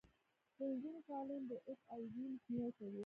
د 0.57 0.59
نجونو 0.69 0.99
تعلیم 1.09 1.43
د 1.49 1.53
اچ 1.71 1.81
آی 1.93 2.03
وي 2.13 2.25
مخنیوی 2.33 2.71
کوي. 2.79 2.99